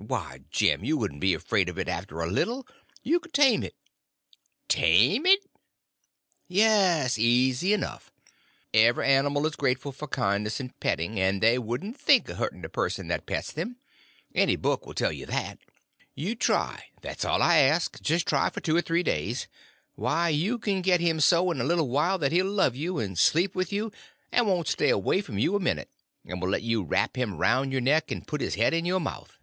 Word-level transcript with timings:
"Why, 0.00 0.42
Jim, 0.52 0.84
you 0.84 0.96
wouldn't 0.96 1.20
be 1.20 1.34
afraid 1.34 1.68
of 1.68 1.76
it 1.76 1.88
after 1.88 2.20
a 2.20 2.30
little. 2.30 2.64
You 3.02 3.18
could 3.18 3.32
tame 3.32 3.64
it." 3.64 3.74
"Tame 4.68 5.26
it!" 5.26 5.40
"Yes—easy 6.46 7.72
enough. 7.72 8.12
Every 8.72 9.04
animal 9.08 9.44
is 9.44 9.56
grateful 9.56 9.90
for 9.90 10.06
kindness 10.06 10.60
and 10.60 10.78
petting, 10.78 11.18
and 11.18 11.42
they 11.42 11.58
wouldn't 11.58 11.98
think 11.98 12.28
of 12.28 12.36
hurting 12.36 12.64
a 12.64 12.68
person 12.68 13.08
that 13.08 13.26
pets 13.26 13.50
them. 13.50 13.76
Any 14.36 14.54
book 14.54 14.86
will 14.86 14.94
tell 14.94 15.10
you 15.10 15.26
that. 15.26 15.58
You 16.14 16.36
try—that's 16.36 17.24
all 17.24 17.42
I 17.42 17.56
ask; 17.58 18.00
just 18.00 18.24
try 18.28 18.50
for 18.50 18.60
two 18.60 18.76
or 18.76 18.82
three 18.82 19.02
days. 19.02 19.48
Why, 19.96 20.28
you 20.28 20.60
can 20.60 20.80
get 20.80 21.00
him 21.00 21.18
so, 21.18 21.50
in 21.50 21.60
a 21.60 21.64
little 21.64 21.88
while, 21.88 22.18
that 22.18 22.30
he'll 22.30 22.46
love 22.52 22.76
you; 22.76 23.00
and 23.00 23.18
sleep 23.18 23.56
with 23.56 23.72
you; 23.72 23.90
and 24.30 24.46
won't 24.46 24.68
stay 24.68 24.90
away 24.90 25.22
from 25.22 25.38
you 25.40 25.56
a 25.56 25.60
minute; 25.60 25.90
and 26.24 26.40
will 26.40 26.50
let 26.50 26.62
you 26.62 26.84
wrap 26.84 27.16
him 27.18 27.36
round 27.38 27.72
your 27.72 27.80
neck 27.82 28.12
and 28.12 28.28
put 28.28 28.40
his 28.40 28.54
head 28.54 28.72
in 28.72 28.84
your 28.84 29.00
mouth." 29.00 29.34